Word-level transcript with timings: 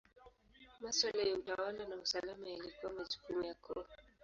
Maswala 0.81 1.21
ya 1.23 1.35
utawala 1.35 1.83
na 1.87 1.95
usalama 1.95 2.47
yalikuwa 2.49 2.91
majukumu 2.97 3.43
ya 3.47 3.53
koo. 3.63 3.85